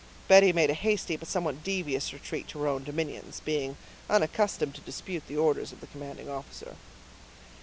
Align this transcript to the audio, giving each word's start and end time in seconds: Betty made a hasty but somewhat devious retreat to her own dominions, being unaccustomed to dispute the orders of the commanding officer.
Betty 0.27 0.51
made 0.51 0.71
a 0.71 0.73
hasty 0.73 1.15
but 1.15 1.27
somewhat 1.27 1.63
devious 1.63 2.11
retreat 2.11 2.47
to 2.47 2.59
her 2.61 2.67
own 2.67 2.83
dominions, 2.83 3.39
being 3.45 3.77
unaccustomed 4.09 4.73
to 4.73 4.81
dispute 4.81 5.27
the 5.27 5.37
orders 5.37 5.71
of 5.71 5.79
the 5.79 5.85
commanding 5.85 6.27
officer. 6.27 6.75